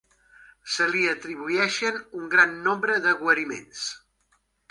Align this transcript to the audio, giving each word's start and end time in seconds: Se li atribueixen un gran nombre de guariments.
Se 0.75 0.85
li 0.93 1.03
atribueixen 1.09 2.01
un 2.21 2.31
gran 2.35 2.57
nombre 2.69 2.97
de 3.05 3.15
guariments. 3.23 3.87